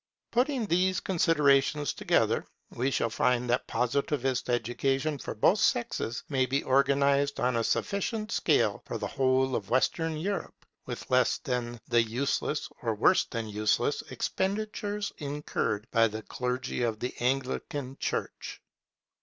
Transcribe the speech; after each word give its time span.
Putting 0.31 0.65
these 0.65 0.99
considerations 0.99 1.93
together, 1.93 2.47
we 2.71 2.89
shall 2.89 3.11
find 3.11 3.47
that 3.51 3.67
Positivist 3.67 4.49
education 4.49 5.19
for 5.19 5.35
both 5.35 5.59
sexes 5.59 6.23
may 6.27 6.47
be 6.47 6.63
organized 6.63 7.39
on 7.39 7.55
a 7.55 7.63
sufficient 7.63 8.31
scale 8.31 8.81
for 8.87 8.97
the 8.97 9.05
whole 9.05 9.55
of 9.55 9.69
Western 9.69 10.17
Europe, 10.17 10.65
with 10.87 11.11
less 11.11 11.37
than 11.37 11.79
the 11.87 12.01
useless, 12.01 12.67
or 12.81 12.95
worse 12.95 13.25
than 13.25 13.47
useless, 13.47 14.01
expenditure 14.09 14.99
incurred 15.19 15.85
by 15.91 16.07
the 16.07 16.23
clergy 16.23 16.81
of 16.81 16.97
the 16.99 17.13
Anglican 17.19 17.95
church. 17.99 18.59